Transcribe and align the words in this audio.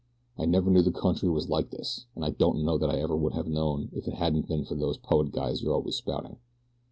"I 0.35 0.45
never 0.45 0.71
knew 0.71 0.81
the 0.81 0.91
country 0.91 1.29
was 1.29 1.47
like 1.47 1.69
this, 1.69 2.07
an' 2.15 2.23
I 2.23 2.31
don't 2.31 2.63
know 2.65 2.75
that 2.79 2.89
I 2.89 2.97
ever 2.97 3.15
would 3.15 3.33
have 3.33 3.45
known 3.47 3.83
it 3.83 3.89
if 3.99 4.07
it 4.07 4.15
hadn't 4.15 4.47
been 4.47 4.65
for 4.65 4.73
those 4.73 4.97
poet 4.97 5.31
guys 5.31 5.61
you're 5.61 5.75
always 5.75 5.95
spouting. 5.97 6.37